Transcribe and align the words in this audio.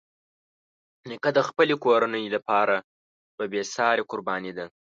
نیکه 1.09 1.29
د 1.37 1.39
خپلې 1.47 1.75
کورنۍ 1.85 2.25
لپاره 2.35 2.75
یوه 3.35 3.45
بېساري 3.51 4.03
قرباني 4.11 4.51
ده. 4.57 4.65